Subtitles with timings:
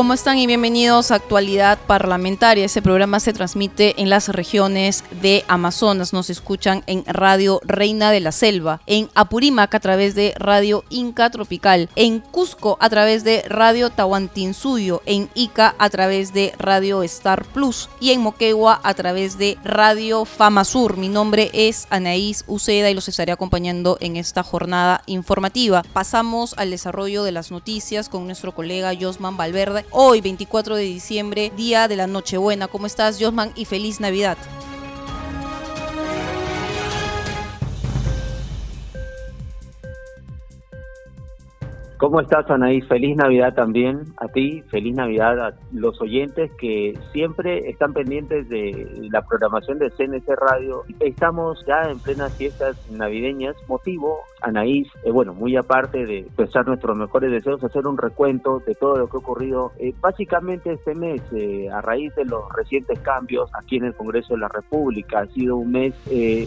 [0.00, 2.64] ¿Cómo están y bienvenidos a Actualidad Parlamentaria?
[2.64, 6.14] Este programa se transmite en las regiones de Amazonas.
[6.14, 11.28] Nos escuchan en Radio Reina de la Selva, en Apurímac a través de Radio Inca
[11.28, 17.44] Tropical, en Cusco a través de Radio Tahuantinsuyo, en Ica a través de Radio Star
[17.44, 20.96] Plus y en Moquegua a través de Radio Fama Sur.
[20.96, 25.82] Mi nombre es Anaís Uceda y los estaré acompañando en esta jornada informativa.
[25.92, 31.52] Pasamos al desarrollo de las noticias con nuestro colega Josman Valverde hoy 24 de diciembre,
[31.56, 32.68] día de la Nochebuena.
[32.68, 33.52] ¿Cómo estás, Josman?
[33.54, 34.38] Y feliz Navidad.
[42.00, 42.80] ¿Cómo estás, Anaí?
[42.80, 49.06] Feliz Navidad también a ti, feliz Navidad a los oyentes que siempre están pendientes de
[49.12, 50.84] la programación de CNC Radio.
[50.98, 56.96] Estamos ya en plenas fiestas navideñas, motivo, Anaís, eh, bueno, muy aparte de expresar nuestros
[56.96, 61.20] mejores deseos, hacer un recuento de todo lo que ha ocurrido eh, básicamente este mes,
[61.32, 65.20] eh, a raíz de los recientes cambios aquí en el Congreso de la República.
[65.20, 65.94] Ha sido un mes,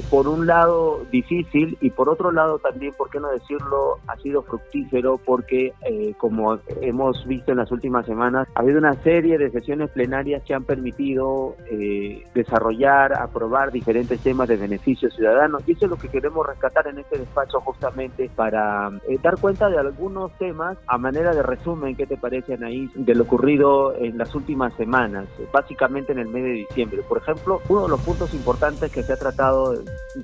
[0.09, 4.41] por un lado, difícil y por otro lado también, ¿por qué no decirlo?, ha sido
[4.41, 9.37] fructífero por que, eh, como hemos visto en las últimas semanas, ha habido una serie
[9.37, 15.59] de sesiones plenarias que han permitido eh, desarrollar, aprobar diferentes temas de beneficio ciudadano.
[15.65, 19.69] Y eso es lo que queremos rescatar en este despacho justamente para eh, dar cuenta
[19.69, 24.17] de algunos temas a manera de resumen, ¿qué te parece, Anaís, de lo ocurrido en
[24.17, 27.01] las últimas semanas, básicamente en el mes de diciembre?
[27.07, 29.75] Por ejemplo, uno de los puntos importantes que se ha tratado,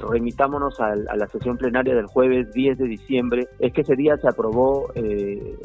[0.10, 4.18] remitámonos a, a la sesión plenaria del jueves 10 de diciembre, es que ese día
[4.18, 5.09] se aprobó eh,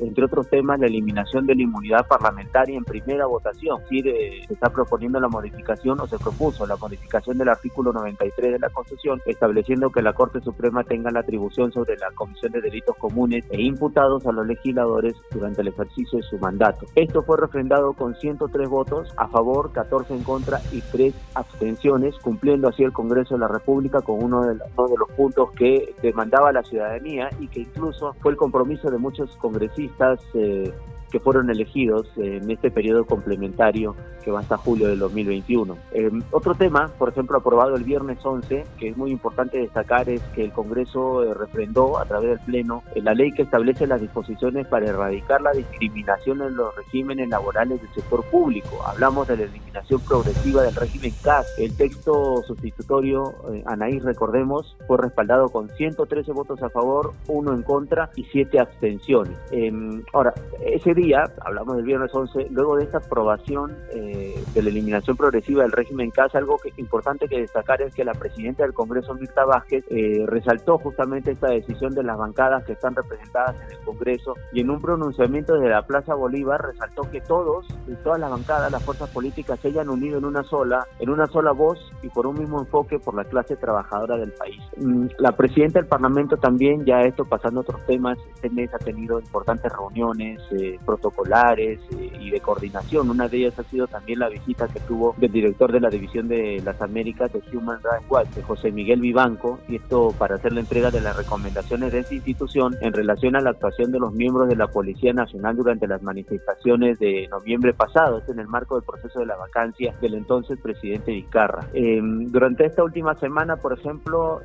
[0.01, 3.81] entre otros temas, la eliminación de la inmunidad parlamentaria en primera votación.
[3.83, 7.93] Es decir, eh, se está proponiendo la modificación o se propuso la modificación del artículo
[7.93, 12.53] 93 de la Constitución, estableciendo que la Corte Suprema tenga la atribución sobre la comisión
[12.53, 16.87] de delitos comunes e imputados a los legisladores durante el ejercicio de su mandato.
[16.95, 22.69] Esto fue refrendado con 103 votos a favor, 14 en contra y 3 abstenciones, cumpliendo
[22.69, 26.53] así el Congreso de la República con uno de, uno de los puntos que demandaba
[26.53, 30.73] la ciudadanía y que incluso fue el compromiso de muchos congresistas eh,
[31.15, 33.95] que fueron elegidos en este periodo complementario
[34.25, 35.77] que va hasta julio del 2021.
[35.93, 40.21] Eh, otro tema, por ejemplo, aprobado el viernes 11, que es muy importante destacar, es
[40.35, 44.01] que el Congreso eh, refrendó a través del Pleno eh, la ley que establece las
[44.01, 48.83] disposiciones para erradicar la discriminación en los regímenes laborales del sector público.
[48.85, 51.47] Hablamos de la eliminación progresiva del régimen CAS.
[51.59, 53.35] El texto sustitutorio,
[53.67, 59.37] Anaís, recordemos, fue respaldado con 113 votos a favor, uno en contra y siete abstenciones.
[59.53, 60.33] Em, ahora,
[60.65, 65.63] ese día hablamos del viernes 11, luego de esta aprobación eh, de la eliminación progresiva
[65.63, 69.45] del régimen CAS, algo que, importante que destacar es que la presidenta del Congreso, Mirta
[69.45, 74.35] Vázquez, eh, resaltó justamente esta decisión de las bancadas que están representadas en el Congreso
[74.53, 77.67] y en un pronunciamiento desde la Plaza Bolívar resaltó que todos,
[78.03, 81.53] todas las bancadas, las fuerzas políticas se hayan unido en una sola, en una sola
[81.53, 84.61] voz y por un mismo enfoque por la clase trabajadora del país.
[84.77, 88.79] Mm, la presidenta del Parlamento también, ya esto pasando a otros temas, este mes ha
[88.79, 93.11] tenido importantes reuniones, eh, protocolares eh, y de coordinación.
[93.11, 96.29] Una de ellas ha sido también la visita que tuvo del director de la División
[96.29, 100.61] de las Américas de Human Rights Watch, José Miguel Vivanco, y esto para hacer la
[100.61, 104.49] entrega de las recomendaciones de esta institución en relación a la actuación de los miembros
[104.49, 108.85] de la Policía Nacional durante las manifestaciones de noviembre pasado, esto en el marco del
[108.85, 111.67] proceso de la vacancia del entonces presidente Vizcarra.
[111.73, 114.41] Em, durante esta última semana, por ejemplo,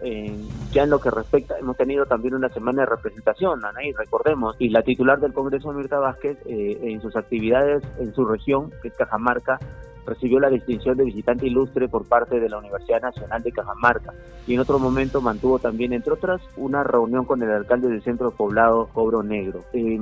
[0.71, 4.69] ya en lo que respecta, hemos tenido también una semana de representación, Anaí, recordemos, y
[4.69, 8.95] la titular del Congreso, Mirta Vázquez, eh, en sus actividades en su región, que es
[8.95, 9.59] Cajamarca,
[10.05, 14.13] recibió la distinción de visitante ilustre por parte de la Universidad Nacional de Cajamarca
[14.47, 18.31] y en otro momento mantuvo también, entre otras, una reunión con el alcalde del centro
[18.31, 19.59] poblado Cobro Negro.
[19.73, 19.99] Eh,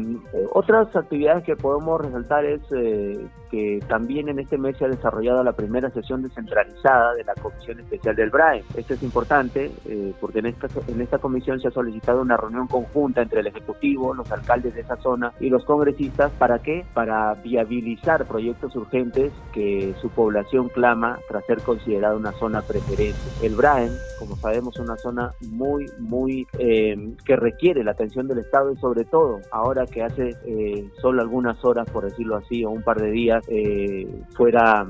[0.53, 5.43] otras actividades que podemos resaltar es eh, que también en este mes se ha desarrollado
[5.43, 8.63] la primera sesión descentralizada de la Comisión Especial del BRAE.
[8.75, 12.67] Esto es importante eh, porque en esta, en esta comisión se ha solicitado una reunión
[12.67, 16.31] conjunta entre el Ejecutivo, los alcaldes de esa zona y los congresistas.
[16.33, 16.85] ¿Para qué?
[16.93, 23.19] Para viabilizar proyectos urgentes que su población clama tras ser considerada una zona preferente.
[23.41, 28.39] El Braen, como sabemos, es una zona muy, muy eh, que requiere la atención del
[28.39, 32.69] Estado y sobre todo ahora que hace eh, solo algunas horas, por decirlo así, o
[32.69, 34.85] un par de días, eh, fuera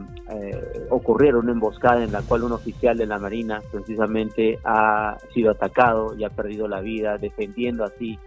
[0.89, 6.13] ocurriera una emboscada en la cual un oficial de la Marina precisamente ha sido atacado
[6.17, 8.19] y ha perdido la vida defendiendo así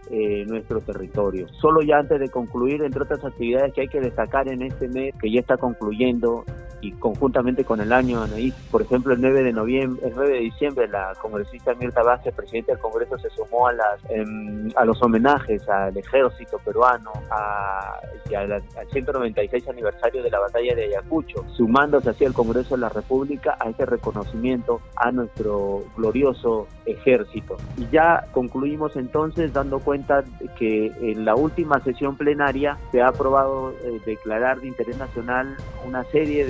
[0.46, 1.46] nuestro territorio.
[1.60, 5.14] Solo ya antes de concluir, entre otras actividades que hay que destacar en este mes,
[5.20, 6.44] que ya está concluyendo
[6.80, 10.40] y conjuntamente con el año Anaís, por ejemplo el 9 de noviembre, el 9 de
[10.40, 15.02] diciembre la congresista Mirta Vázquez, presidente del Congreso, se sumó a las em, a los
[15.02, 18.00] homenajes al ejército peruano a,
[18.36, 23.56] al 196 aniversario de la batalla de Ayacucho, sumándose así al Congreso de la República
[23.60, 27.56] a este reconocimiento a nuestro glorioso ejército.
[27.76, 30.24] Y ya concluimos entonces dando cuenta
[30.58, 36.04] que en la última sesión plenaria se ha aprobado eh, declarar de interés nacional una
[36.04, 36.49] serie de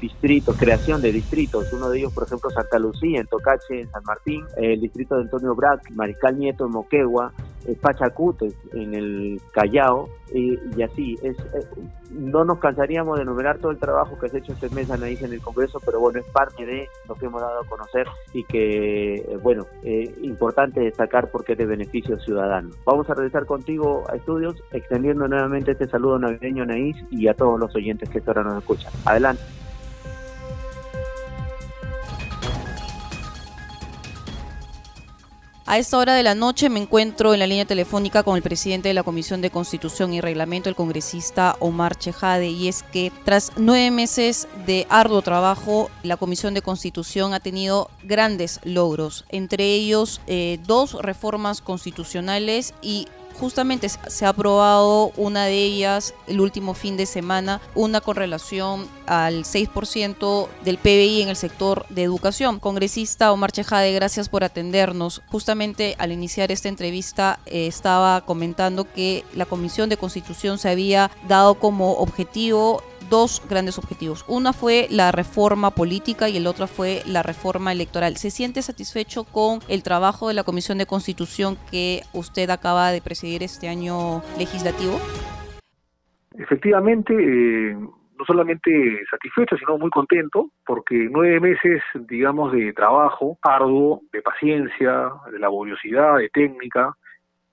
[0.00, 4.02] distritos, creación de distritos, uno de ellos por ejemplo Santa Lucía, en Tocache, en San
[4.04, 7.32] Martín, el distrito de Antonio Brac, Mariscal Nieto en Moquegua,
[7.74, 11.66] Pachacutes en el Callao y así es eh,
[12.10, 15.22] no nos cansaríamos de enumerar todo el trabajo que se ha hecho este mes Anaís
[15.22, 18.44] en el Congreso pero bueno es parte de lo que hemos dado a conocer y
[18.44, 22.70] que eh, bueno eh, importante destacar porque es de beneficio ciudadano.
[22.84, 27.58] Vamos a regresar contigo a estudios extendiendo nuevamente este saludo navideño Anaís y a todos
[27.58, 28.92] los oyentes que ahora nos escuchan.
[29.04, 29.42] Adelante
[35.68, 38.86] A esta hora de la noche me encuentro en la línea telefónica con el presidente
[38.86, 43.50] de la Comisión de Constitución y Reglamento, el congresista Omar Chejade, y es que tras
[43.56, 50.20] nueve meses de arduo trabajo, la Comisión de Constitución ha tenido grandes logros, entre ellos
[50.28, 56.96] eh, dos reformas constitucionales y Justamente se ha aprobado una de ellas el último fin
[56.96, 62.58] de semana, una con relación al 6% del PBI en el sector de educación.
[62.60, 65.22] Congresista Omar Chejade, gracias por atendernos.
[65.30, 71.10] Justamente al iniciar esta entrevista eh, estaba comentando que la Comisión de Constitución se había
[71.28, 74.24] dado como objetivo dos grandes objetivos.
[74.28, 78.16] Una fue la reforma política y el otro fue la reforma electoral.
[78.16, 83.00] ¿Se siente satisfecho con el trabajo de la Comisión de Constitución que usted acaba de
[83.00, 84.98] presidir este año legislativo?
[86.38, 88.70] Efectivamente, eh, no solamente
[89.10, 96.16] satisfecho, sino muy contento, porque nueve meses, digamos, de trabajo arduo, de paciencia, de laboriosidad,
[96.18, 96.94] de técnica,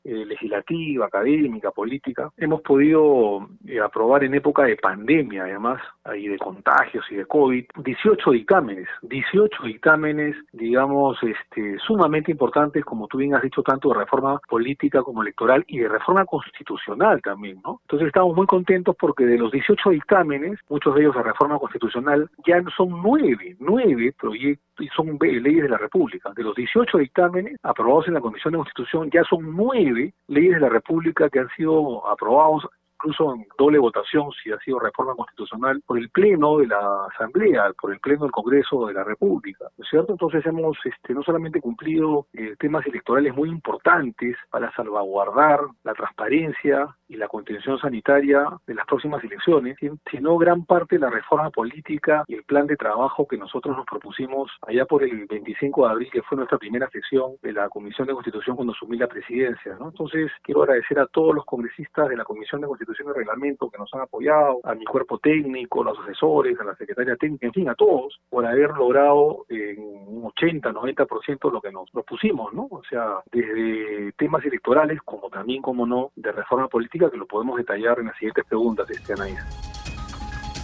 [0.04, 5.82] eh, legislativa, académica, política, hemos podido eh, aprobar en época de pandemia, además,
[6.16, 13.08] y de contagios y de COVID, 18 dictámenes, 18 dictámenes, digamos, este, sumamente importantes, como
[13.08, 17.62] tú bien has dicho, tanto de reforma política como electoral y de reforma constitucional también,
[17.64, 17.80] ¿no?
[17.84, 22.30] Entonces estamos muy contentos porque de los 18 dictámenes, muchos de ellos de reforma constitucional,
[22.46, 26.32] ya son nueve, nueve proyectos y son leyes de la República.
[26.36, 30.60] De los 18 dictámenes aprobados en la Comisión de Constitución, ya son nueve leyes de
[30.60, 32.68] la República que han sido aprobados
[33.04, 37.74] incluso en doble votación, si ha sido reforma constitucional, por el Pleno de la Asamblea,
[37.80, 40.14] por el Pleno del Congreso de la República, ¿no es cierto?
[40.14, 46.96] Entonces hemos este, no solamente cumplido eh, temas electorales muy importantes para salvaguardar la transparencia
[47.14, 49.78] y la contención sanitaria de las próximas elecciones,
[50.10, 53.86] sino gran parte de la reforma política y el plan de trabajo que nosotros nos
[53.86, 58.08] propusimos allá por el 25 de abril, que fue nuestra primera sesión de la Comisión
[58.08, 59.78] de Constitución cuando asumí la presidencia.
[59.80, 63.78] Entonces, quiero agradecer a todos los congresistas de la Comisión de Constitución y Reglamento que
[63.78, 67.54] nos han apoyado, a mi cuerpo técnico, a los asesores, a la secretaria técnica, en
[67.54, 72.68] fin, a todos, por haber logrado en un 80, 90% lo que nos propusimos, ¿no?
[72.72, 77.58] O sea, desde temas electorales como también, como no, de reforma política que lo podemos
[77.58, 79.73] detallar en las siguientes preguntas, Anaís.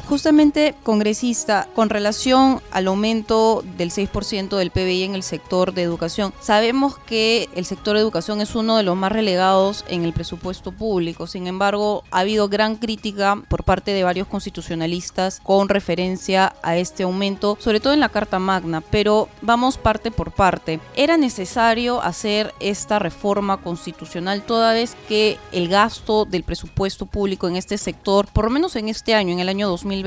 [0.09, 6.33] Justamente, congresista, con relación al aumento del 6% del PBI en el sector de educación,
[6.39, 10.71] sabemos que el sector de educación es uno de los más relegados en el presupuesto
[10.71, 11.27] público.
[11.27, 17.03] Sin embargo, ha habido gran crítica por parte de varios constitucionalistas con referencia a este
[17.03, 18.81] aumento, sobre todo en la Carta Magna.
[18.81, 20.79] Pero vamos parte por parte.
[20.95, 27.57] ¿Era necesario hacer esta reforma constitucional toda vez que el gasto del presupuesto público en
[27.57, 29.98] este sector, por lo menos en este año, en el año 2000,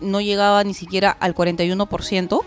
[0.00, 2.40] no llegaba ni siquiera al 41%?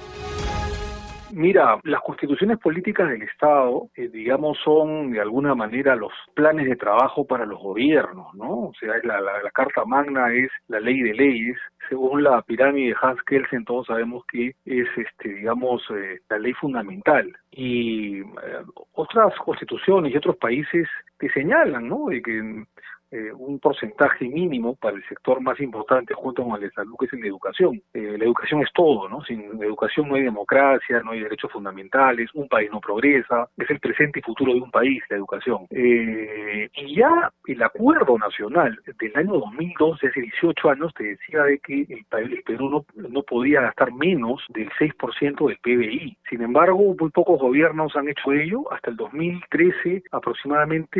[1.35, 6.75] Mira, las constituciones políticas del Estado, eh, digamos, son de alguna manera los planes de
[6.75, 8.67] trabajo para los gobiernos, ¿no?
[8.67, 11.57] O sea, la, la, Carta Magna es la ley de leyes.
[11.89, 16.53] Según la pirámide de Hans Kelsen, todos sabemos que es, este, digamos, eh, la ley
[16.53, 17.35] fundamental.
[17.51, 18.25] Y eh,
[18.91, 22.09] otras constituciones y otros países te señalan, ¿no?
[22.09, 22.63] De que
[23.13, 27.05] eh, un porcentaje mínimo para el sector más importante junto con el de salud, que
[27.05, 27.79] es el de educación.
[27.93, 29.21] Eh, la educación es todo, ¿no?
[29.21, 33.79] Sin educación no hay democracia, no hay derechos fundamentales, un país no progresa, es el
[33.79, 35.67] presente y futuro de un país, la educación.
[35.69, 41.43] Eh, y ya el acuerdo nacional del año 2002, de hace 18 años, te decía
[41.43, 46.17] de que el, el Perú no, no podía gastar menos del 6% del PBI.
[46.31, 48.63] Sin embargo, muy pocos gobiernos han hecho ello.
[48.73, 50.99] Hasta el 2013 aproximadamente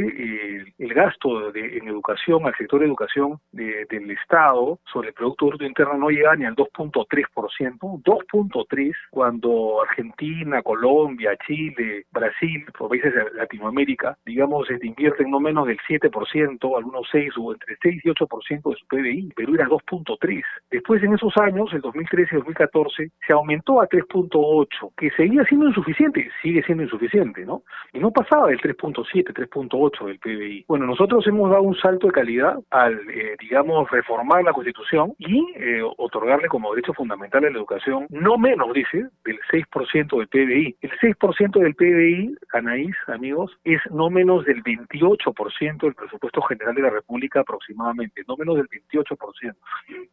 [0.77, 5.66] el gasto de, en educación, al sector de educación del Estado sobre el Producto Bruto
[5.66, 13.32] Interno no llega ni al 2.3%, 2.3% cuando Argentina, Colombia, Chile, Brasil, por países de
[13.34, 18.70] Latinoamérica, digamos, se invierten no menos del 7%, algunos 6 o entre 6 y 8%
[18.70, 20.44] de su PBI, Perú era 2.3.
[20.72, 25.68] Después en esos años, el 2013 y 2014, se aumentó a 3.8, que seguía siendo
[25.68, 27.64] insuficiente, sigue siendo insuficiente, ¿no?
[27.94, 30.66] Y no pasaba del 3.7, 3.8 del PBI.
[30.68, 35.46] Bueno, nosotros hemos dado un salto de calidad al, eh, digamos, reformar la Constitución y
[35.56, 40.78] eh, otorgarle como derecho fundamental a la educación no menos, dice, del 6% del PBI.
[40.82, 46.82] El 6% del PBI, Anaís, amigos, es no menos del 28% del presupuesto general de
[46.84, 49.54] la República aproximadamente, no menos del 28%.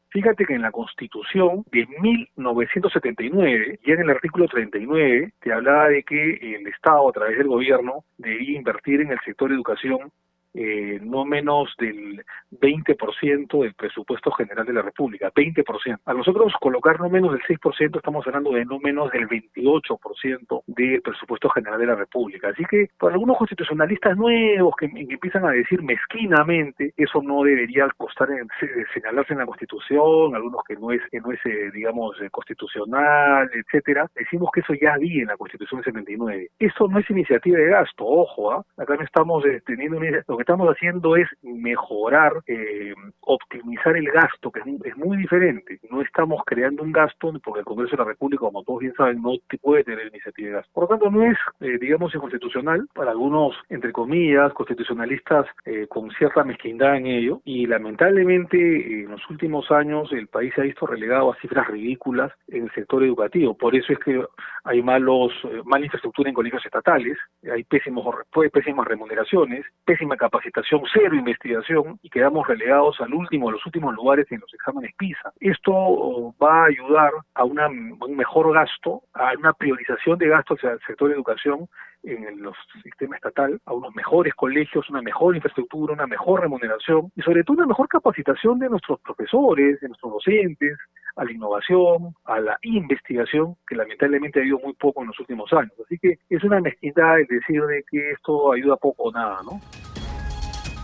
[0.09, 6.03] Fíjate que en la Constitución de 1979, ya en el artículo 39, te hablaba de
[6.03, 10.11] que el Estado, a través del gobierno, debía invertir en el sector educación
[10.55, 16.01] eh, no menos del 20% del presupuesto general de la República, 20%.
[16.05, 21.03] A nosotros colocar no menos del 6%, estamos hablando de no menos del 28% del
[21.03, 22.49] presupuesto general de la República.
[22.49, 28.31] Así que para algunos constitucionalistas nuevos que, empiezan a decir mezquinamente, eso no debería costar
[28.31, 28.49] en,
[28.93, 34.09] señalarse en la Constitución, algunos que no es, no es eh, digamos, eh, constitucional, etcétera,
[34.15, 36.49] decimos que eso ya vi en la Constitución 79.
[36.59, 38.65] Eso no es iniciativa de gasto, ojo, ¿ah?
[38.77, 44.61] acá no estamos teniendo una que estamos haciendo es mejorar, eh, optimizar el gasto, que
[44.61, 45.79] es, muy diferente.
[45.91, 49.21] No estamos creando un gasto porque el Congreso de la República, como todos bien saben,
[49.21, 50.71] no puede tener iniciativa de gasto.
[50.73, 56.11] Por lo tanto, no es, eh, digamos, inconstitucional para algunos, entre comillas, constitucionalistas eh, con
[56.13, 57.43] cierta mezquindad en ello.
[57.45, 62.33] Y lamentablemente, en los últimos años, el país se ha visto relegado a cifras ridículas
[62.49, 63.57] en el sector educativo.
[63.57, 64.25] Por eso es que
[64.65, 65.33] hay malos,
[65.65, 67.19] mala infraestructura en colegios estatales,
[67.51, 68.07] hay pésimos,
[68.53, 73.95] pésimas remuneraciones, pésima capacidad capacitación, cero investigación y quedamos relegados al último, a los últimos
[73.95, 75.33] lugares en los exámenes PISA.
[75.41, 80.59] Esto oh, va a ayudar a una, un mejor gasto, a una priorización de gastos
[80.59, 81.69] hacia el sector de educación
[82.03, 82.51] en el
[82.83, 87.59] sistema estatal, a unos mejores colegios, una mejor infraestructura, una mejor remuneración y sobre todo
[87.59, 90.79] una mejor capacitación de nuestros profesores, de nuestros docentes,
[91.17, 95.53] a la innovación, a la investigación, que lamentablemente ha habido muy poco en los últimos
[95.53, 95.73] años.
[95.85, 99.61] Así que es una mezquindad el decir de que esto ayuda poco o nada, ¿no?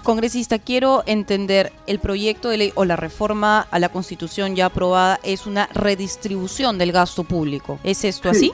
[0.06, 5.18] Congresista, quiero entender, el proyecto de ley o la reforma a la Constitución ya aprobada
[5.24, 7.80] es una redistribución del gasto público.
[7.82, 8.52] ¿Es esto así?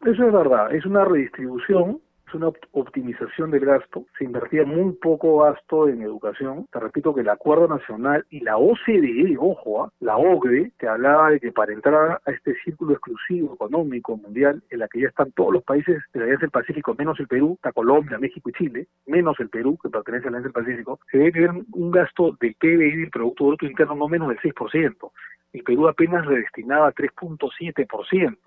[0.00, 2.00] Eso es verdad, es una redistribución
[2.34, 6.66] una optimización del gasto, se invertía muy poco gasto en educación.
[6.72, 9.92] Te repito que el Acuerdo Nacional y la OCDE, ojo, ¿ah?
[10.00, 14.78] la OCDE, te hablaba de que para entrar a este círculo exclusivo económico mundial, en
[14.78, 17.54] la que ya están todos los países de la Alianza del Pacífico, menos el Perú,
[17.54, 21.00] está Colombia, México y Chile, menos el Perú, que pertenece a la Alianza del Pacífico,
[21.10, 25.10] se debe tener un gasto del PBI, del Producto Bruto Interno, no menos del 6%.
[25.52, 28.38] El Perú apenas redestinaba 3.7%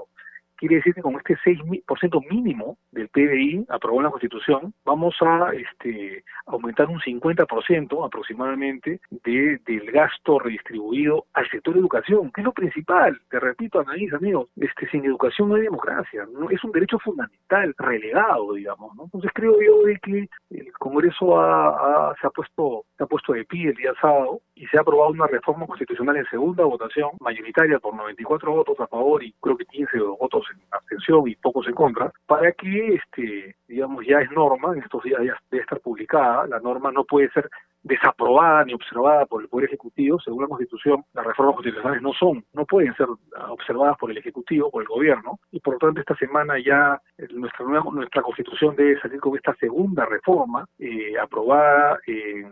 [0.67, 5.51] quiere decir que con este 6% mínimo del PBI aprobado en la Constitución, vamos a
[5.53, 12.45] este, aumentar un 50% aproximadamente de, del gasto redistribuido al sector de educación, que es
[12.45, 13.19] lo principal.
[13.29, 17.73] Te repito, Anaís, amigos, este, sin educación no hay democracia, no, es un derecho fundamental,
[17.77, 18.95] relegado, digamos.
[18.95, 19.03] ¿no?
[19.05, 23.45] Entonces creo yo de que el Congreso ha, se, ha puesto, se ha puesto de
[23.45, 27.79] pie el día sábado y se ha aprobado una reforma constitucional en segunda votación, mayoritaria
[27.79, 31.73] por 94 votos a favor y creo que 15 votos en abstención y pocos en
[31.73, 36.47] contra, para que, este, digamos, ya es norma, en estos días ya debe estar publicada,
[36.47, 37.49] la norma no puede ser
[37.83, 42.43] desaprobada ni observada por el Poder Ejecutivo, según la Constitución, las reformas constitucionales no son,
[42.53, 43.07] no pueden ser
[43.49, 46.99] observadas por el Ejecutivo, por el Gobierno, y por lo tanto esta semana ya
[47.31, 52.51] nuestra nueva, nuestra Constitución debe salir con esta segunda reforma eh, aprobada en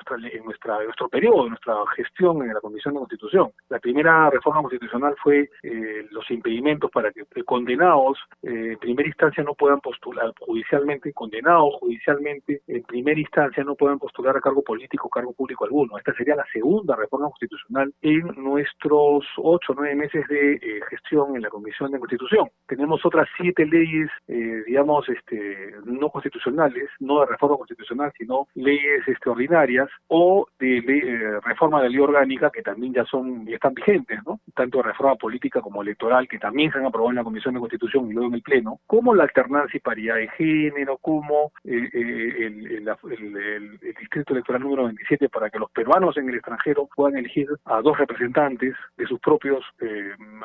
[0.00, 3.50] nuestra, en, nuestra, nuestro periodo, en nuestra gestión en la Comisión de Constitución.
[3.68, 9.42] La primera reforma constitucional fue eh, los impedimentos para que condenados eh, en primera instancia
[9.42, 15.08] no puedan postular judicialmente, condenados judicialmente en primera instancia no puedan postular a cargo político
[15.08, 15.98] o cargo público alguno.
[15.98, 21.36] Esta sería la segunda reforma constitucional en nuestros ocho o nueve meses de eh, gestión
[21.36, 22.48] en la Comisión de Constitución.
[22.66, 29.89] Tenemos otras siete leyes, digamos, este, no constitucionales, no de reforma constitucional, sino leyes extraordinarias
[30.12, 34.40] o de eh, reforma de ley orgánica que también ya son ya están vigentes, ¿no?
[34.54, 38.10] Tanto reforma política como electoral que también se han aprobado en la Comisión de Constitución
[38.10, 42.46] y luego en el Pleno, como la alternancia y paridad de género, como eh, eh,
[42.46, 47.46] el, el, distrito electoral número 27 para que los peruanos en el extranjero puedan elegir
[47.66, 49.64] a dos representantes de sus propios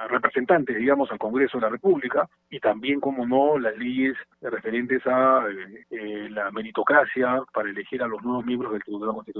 [0.09, 5.45] representantes, digamos, al Congreso de la República, y también, como no, las leyes referentes a
[6.29, 9.35] la meritocracia para elegir a los nuevos miembros del Tribunal Constitucional,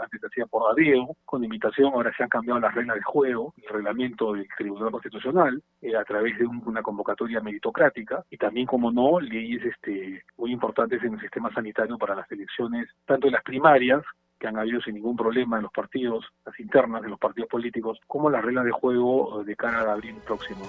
[0.00, 3.54] antes se hacía por adeo, con invitación, ahora se han cambiado las reglas del juego,
[3.56, 8.90] el reglamento del Tribunal Constitucional, eh, a través de una convocatoria meritocrática, y también, como
[8.90, 13.42] no, leyes este, muy importantes en el sistema sanitario para las elecciones, tanto en las
[13.42, 14.02] primarias,
[14.38, 17.98] que han habido sin ningún problema en los partidos, las internas de los partidos políticos,
[18.06, 20.64] como las reglas de juego eh, de cara a abril próximo.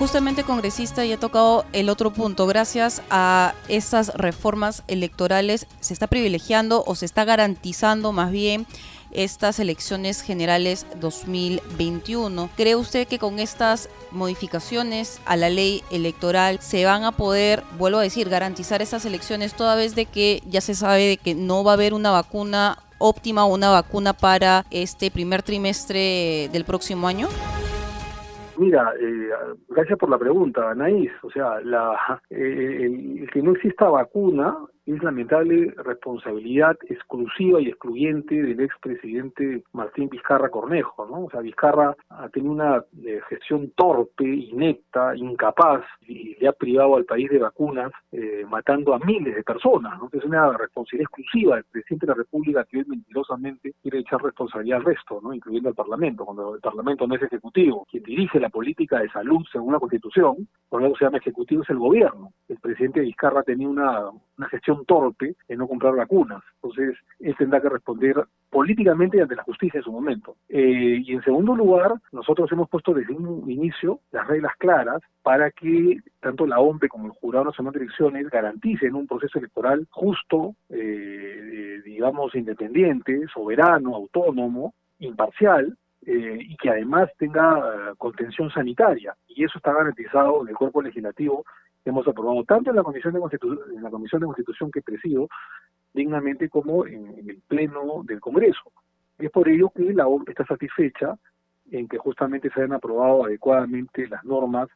[0.00, 2.46] Justamente congresista y ha tocado el otro punto.
[2.46, 8.66] Gracias a estas reformas electorales se está privilegiando o se está garantizando más bien
[9.10, 12.48] estas elecciones generales 2021.
[12.56, 17.98] ¿Cree usted que con estas modificaciones a la ley electoral se van a poder, vuelvo
[17.98, 21.62] a decir, garantizar estas elecciones toda vez de que ya se sabe de que no
[21.62, 27.06] va a haber una vacuna óptima o una vacuna para este primer trimestre del próximo
[27.06, 27.28] año?
[28.60, 29.30] Mira, eh,
[29.70, 31.10] gracias por la pregunta, Anaís.
[31.22, 34.54] O sea, la, eh, que no exista vacuna
[34.86, 41.24] es lamentable responsabilidad exclusiva y excluyente del expresidente Martín Vizcarra Cornejo, ¿no?
[41.26, 46.96] O sea, Vizcarra ha tenido una eh, gestión torpe, inepta, incapaz y le ha privado
[46.96, 50.08] al país de vacunas, eh, matando a miles de personas, ¿no?
[50.12, 54.78] Es una responsabilidad exclusiva del presidente de la República que hoy mentirosamente quiere echar responsabilidad
[54.78, 55.32] al resto, ¿no?
[55.32, 57.86] Incluyendo al Parlamento, cuando el Parlamento no es ejecutivo.
[57.90, 61.62] Quien dirige la política de salud según la Constitución, por lo que se llama ejecutivo,
[61.62, 62.32] es el gobierno.
[62.48, 64.10] El presidente Vizcarra tenía una,
[64.40, 66.42] una gestión torpe en no comprar vacunas.
[66.54, 70.36] Entonces, él tendrá que responder políticamente ante la justicia en su momento.
[70.48, 75.50] Eh, y en segundo lugar, nosotros hemos puesto desde un inicio las reglas claras para
[75.50, 80.54] que tanto la OMP como el Jurado Nacional de Elecciones garanticen un proceso electoral justo,
[80.70, 89.14] eh, digamos, independiente, soberano, autónomo, imparcial, eh, y que además tenga contención sanitaria.
[89.28, 91.44] Y eso está garantizado en el cuerpo legislativo
[91.84, 95.28] hemos aprobado tanto en la Comisión de Constitución, en la Comisión de Constitución que presido
[95.92, 98.72] dignamente como en, el Pleno del Congreso.
[99.18, 101.16] Y es por ello que la OMP está satisfecha
[101.70, 104.68] en que justamente se hayan aprobado adecuadamente las normas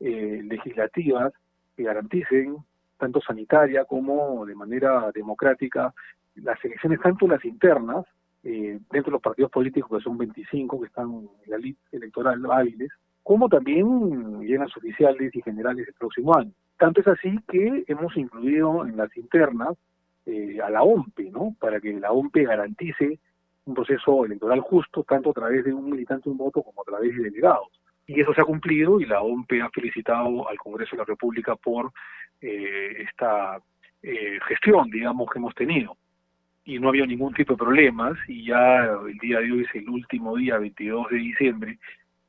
[0.00, 1.32] eh, legislativas
[1.76, 2.56] que garanticen,
[2.98, 5.92] tanto sanitaria como de manera democrática,
[6.36, 8.04] las elecciones, tanto las internas,
[8.42, 12.40] eh, dentro de los partidos políticos, que son 25 que están en la lista electoral
[12.50, 12.90] hábiles,
[13.30, 16.50] como también llenas oficiales y generales del próximo año.
[16.76, 19.76] Tanto es así que hemos incluido en las internas
[20.26, 21.54] eh, a la OMPE, ¿no?
[21.60, 23.20] Para que la OMPE garantice
[23.66, 27.16] un proceso electoral justo, tanto a través de un militante un voto como a través
[27.16, 27.68] de delegados.
[28.04, 31.54] Y eso se ha cumplido y la OMPE ha felicitado al Congreso de la República
[31.54, 31.92] por
[32.40, 33.60] eh, esta
[34.02, 35.96] eh, gestión, digamos, que hemos tenido.
[36.64, 39.88] Y no había ningún tipo de problemas y ya el día de hoy es el
[39.88, 41.78] último día, 22 de diciembre,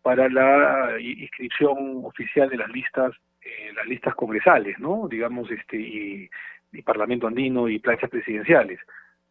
[0.02, 5.08] para la inscripción oficial de las listas, eh, las listas congresales, ¿no?
[5.08, 6.30] Digamos, este, y,
[6.86, 8.80] Parlamento Andino y planchas presidenciales.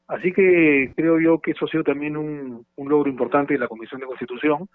[0.07, 4.01] Así que creo yo que eso ha sido también un, logro importante de la Comisión
[4.01, 4.69] de Constitución.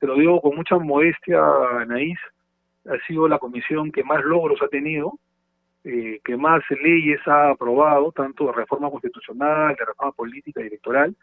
[0.00, 1.40] Te lo digo con mucha modestia,
[1.80, 2.18] Anaís,
[2.86, 5.18] ha sido la comisión que más logros ha tenido,
[5.84, 11.14] eh, que más leyes ha aprobado, tanto de reforma constitucional, de reforma política y electoral,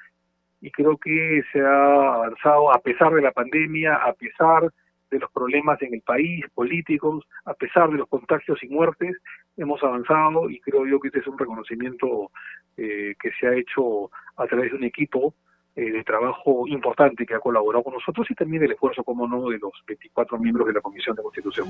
[0.62, 4.72] y creo que se ha avanzado a pesar de la pandemia, a pesar
[5.12, 9.16] de los problemas en el país, políticos, a pesar de los contagios y muertes,
[9.58, 12.32] hemos avanzado y creo yo que este es un reconocimiento
[12.78, 15.34] eh, que se ha hecho a través de un equipo
[15.76, 19.50] eh, de trabajo importante que ha colaborado con nosotros y también el esfuerzo, como no,
[19.50, 21.68] de los 24 miembros de la Comisión de Constitución.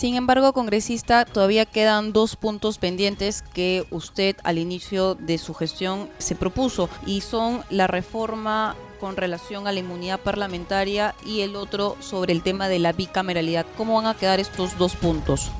[0.00, 6.08] Sin embargo, congresista, todavía quedan dos puntos pendientes que usted al inicio de su gestión
[6.16, 11.98] se propuso y son la reforma con relación a la inmunidad parlamentaria y el otro
[12.00, 13.66] sobre el tema de la bicameralidad.
[13.76, 15.50] ¿Cómo van a quedar estos dos puntos?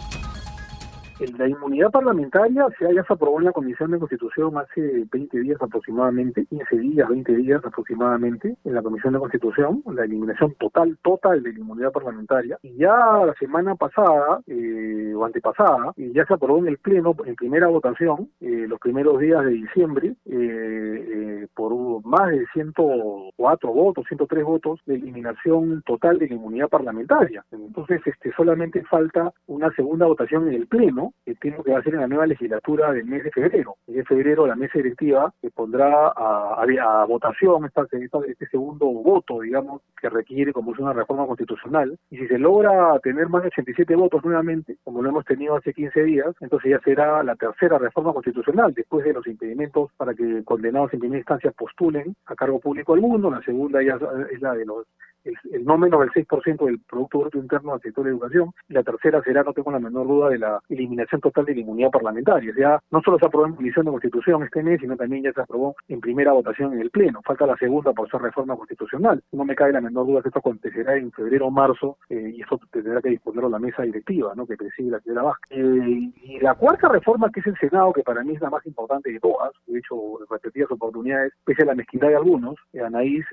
[1.20, 5.60] La inmunidad parlamentaria se, ya se aprobó en la Comisión de Constitución hace 20 días
[5.60, 11.42] aproximadamente, 15 días, 20 días aproximadamente, en la Comisión de Constitución, la eliminación total, total
[11.42, 12.58] de la inmunidad parlamentaria.
[12.62, 12.94] Y ya
[13.26, 17.66] la semana pasada, eh, o antepasada, y ya se aprobó en el Pleno, en primera
[17.66, 24.80] votación, eh, los primeros días de diciembre, eh, por más de 104 votos, 103 votos
[24.86, 27.44] de eliminación total de la inmunidad parlamentaria.
[27.50, 32.00] Entonces, este solamente falta una segunda votación en el Pleno, que tengo que hacer en
[32.00, 33.76] la nueva legislatura del mes de febrero.
[33.86, 40.08] En febrero la mesa directiva pondrá a, a, votación esta, este segundo voto, digamos, que
[40.08, 41.98] requiere como es una reforma constitucional.
[42.10, 45.72] Y si se logra tener más de 87 votos nuevamente, como lo hemos tenido hace
[45.72, 50.44] 15 días, entonces ya será la tercera reforma constitucional después de los impedimentos para que
[50.44, 53.30] condenados en primera instancia postulen a cargo público alguno.
[53.30, 53.98] La segunda ya
[54.30, 54.86] es la de los
[55.24, 58.50] el, no menos del 6% del Producto Bruto Interno del sector de educación.
[58.68, 61.90] La tercera será, no tengo la menor duda, de la eliminación total de la inmunidad
[61.90, 62.50] parlamentaria.
[62.52, 65.32] O sea, no solo se aprobó en Comisión de Constitución este mes, sino también ya
[65.32, 67.20] se aprobó en primera votación en el Pleno.
[67.24, 69.22] Falta la segunda por ser reforma constitucional.
[69.32, 72.42] No me cae la menor duda que esto acontecerá en febrero o marzo eh, y
[72.42, 74.46] esto tendrá que disponerlo la mesa directiva, ¿no?
[74.46, 75.58] que preside la señora Vázquez.
[75.58, 78.64] Eh, y la cuarta reforma, que es el Senado, que para mí es la más
[78.66, 79.96] importante de todas, de hecho,
[80.28, 83.24] repetidas oportunidades, pese a la mezquindad de algunos, eh, Anaís,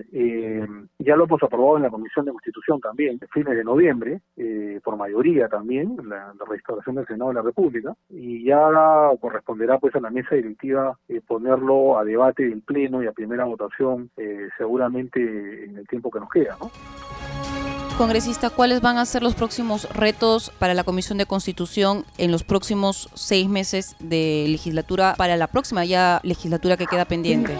[0.99, 4.97] ya lo hemos aprobado en la Comisión de Constitución también, fines de noviembre, eh, por
[4.97, 8.69] mayoría también, la, restauración del Senado de la República, y ya
[9.19, 13.45] corresponderá pues a la mesa directiva eh, ponerlo a debate en pleno y a primera
[13.45, 16.57] votación eh, seguramente en el tiempo que nos queda.
[17.97, 22.43] Congresista, ¿cuáles van a ser los próximos retos para la Comisión de Constitución en los
[22.43, 27.55] próximos seis meses de legislatura, para la próxima ya legislatura que queda pendiente?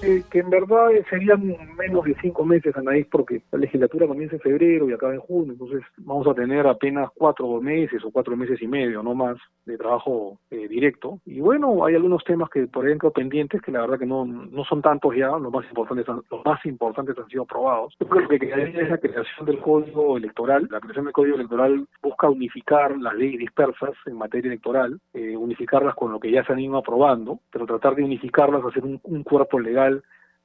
[0.00, 4.88] Que en verdad serían menos de cinco meses, Anaís, porque la legislatura comienza en febrero
[4.88, 8.66] y acaba en junio, entonces vamos a tener apenas cuatro meses o cuatro meses y
[8.66, 9.36] medio, no más,
[9.66, 11.18] de trabajo eh, directo.
[11.26, 14.64] Y bueno, hay algunos temas que, por ejemplo, pendientes, que la verdad que no, no
[14.64, 17.94] son tantos ya, los más importantes, los más importantes han sido aprobados.
[18.00, 20.68] Yo creo que quedaría es la creación del Código Electoral.
[20.70, 25.94] La creación del Código Electoral busca unificar las leyes dispersas en materia electoral, eh, unificarlas
[25.94, 29.58] con lo que ya se han ido aprobando, pero tratar de unificarlas, hacer un cuerpo
[29.58, 29.89] legal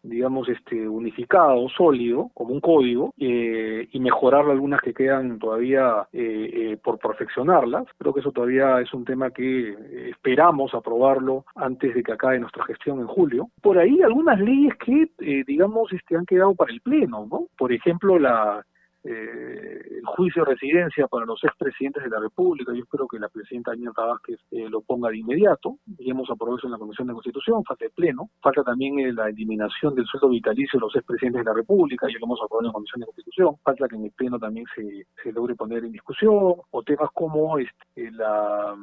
[0.08, 6.50] digamos, este, unificado, sólido, como un código, eh, y mejorar algunas que quedan todavía eh,
[6.54, 7.86] eh, por perfeccionarlas.
[7.98, 12.64] Creo que eso todavía es un tema que esperamos aprobarlo antes de que acabe nuestra
[12.66, 13.50] gestión en julio.
[13.62, 15.10] Por ahí algunas leyes que,
[15.46, 17.48] digamos, este, han quedado para el Pleno, ¿no?
[17.58, 18.64] Por ejemplo, la
[19.08, 22.74] eh, el juicio de residencia para los expresidentes de la República.
[22.74, 25.78] Yo espero que la presidenta Añeta Vázquez eh, lo ponga de inmediato.
[26.00, 27.64] Y hemos aprobado eso en la Comisión de Constitución.
[27.64, 28.30] Falta el Pleno.
[28.42, 32.08] Falta también eh, la eliminación del sueldo vitalicio de los expresidentes de la República.
[32.08, 33.56] Ya lo hemos aprobado en la Comisión de Constitución.
[33.64, 36.56] Falta que en el Pleno también se, se logre poner en discusión.
[36.72, 38.76] O temas como este, la,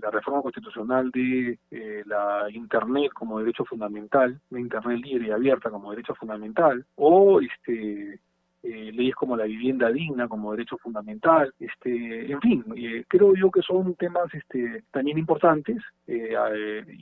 [0.00, 1.58] la reforma constitucional de
[2.06, 6.86] la Internet como derecho fundamental, la Internet libre y abierta como derecho fundamental.
[6.94, 8.20] O este
[8.64, 13.50] eh, leyes como la vivienda digna como derecho fundamental, este, en fin, eh, creo yo
[13.50, 16.34] que son temas este, también importantes, eh,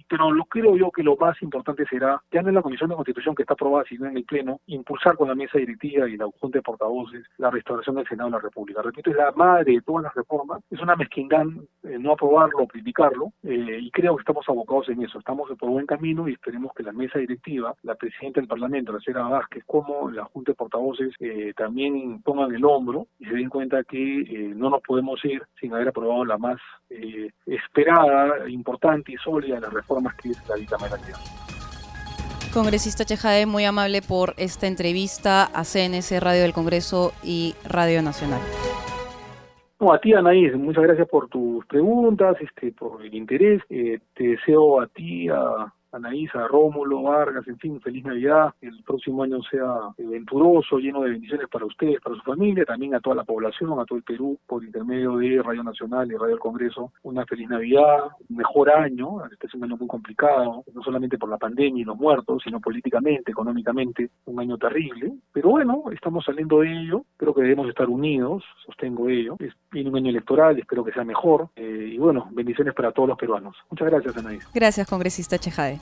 [0.08, 2.96] pero lo creo yo que lo más importante será, ya no en la Comisión de
[2.96, 6.26] Constitución que está aprobada, sino en el Pleno, impulsar con la mesa directiva y la
[6.40, 8.82] Junta de Portavoces la restauración del Senado de la República.
[8.82, 11.44] Repito, es la madre de todas las reformas, es una mezquindad
[11.82, 16.28] no aprobarlo o criticarlo, y creo que estamos abocados en eso, estamos por buen camino
[16.28, 20.24] y esperemos que la mesa directiva, la presidenta del Parlamento, la señora Vázquez, como la
[20.24, 24.70] Junta de Portavoces, eh, también pongan el hombro y se den cuenta que eh, no
[24.70, 26.58] nos podemos ir sin haber aprobado la más
[26.90, 31.18] eh, esperada, importante y sólida de las reformas que es la bicameralidad.
[32.52, 38.40] Congresista Chejade, muy amable por esta entrevista a CNC Radio del Congreso y Radio Nacional.
[39.80, 43.62] No, a ti, Anaís, muchas gracias por tus preguntas, este, por el interés.
[43.70, 49.22] Eh, te deseo a ti, a, Anaísa, Rómulo, Vargas, en fin, feliz Navidad, el próximo
[49.22, 53.24] año sea venturoso, lleno de bendiciones para ustedes, para su familia, también a toda la
[53.24, 57.26] población, a todo el Perú, por intermedio de Radio Nacional y Radio del Congreso, una
[57.26, 61.38] feliz Navidad, un mejor año, este es un año muy complicado, no solamente por la
[61.38, 66.72] pandemia y los muertos, sino políticamente, económicamente, un año terrible, pero bueno, estamos saliendo de
[66.72, 70.92] ello, creo que debemos estar unidos, sostengo ello, es, viene un año electoral, espero que
[70.92, 73.56] sea mejor, eh, y bueno, bendiciones para todos los peruanos.
[73.70, 74.48] Muchas gracias, Anaís.
[74.54, 75.81] Gracias, congresista Chejade.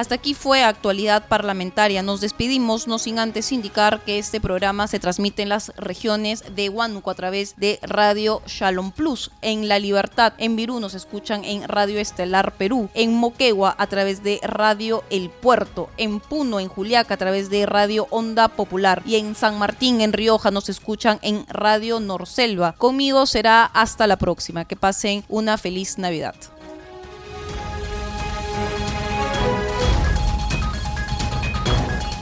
[0.00, 2.02] Hasta aquí fue actualidad parlamentaria.
[2.02, 6.70] Nos despedimos, no sin antes indicar que este programa se transmite en las regiones de
[6.70, 11.68] Huánuco a través de Radio Shalom Plus, en La Libertad, en Virú nos escuchan en
[11.68, 17.12] Radio Estelar Perú, en Moquegua a través de Radio El Puerto, en Puno, en Juliaca
[17.12, 21.44] a través de Radio Onda Popular y en San Martín, en Rioja nos escuchan en
[21.48, 22.72] Radio Norselva.
[22.72, 24.64] Conmigo será hasta la próxima.
[24.64, 26.36] Que pasen una feliz Navidad.